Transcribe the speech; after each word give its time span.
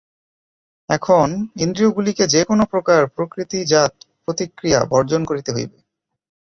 এখন 0.89 1.27
ইন্দ্রিয়গুলিকে 1.55 2.25
যে-কোন 2.27 2.59
প্রকার 2.65 3.07
প্রকৃতি-জাত 3.07 3.93
প্রতিক্রিয়া 4.25 4.79
বর্জন 4.85 5.21
করিতে 5.25 5.49
হইবে। 5.51 5.77